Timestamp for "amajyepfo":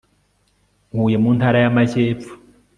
1.71-2.31